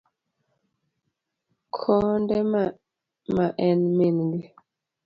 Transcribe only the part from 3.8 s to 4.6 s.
min gi.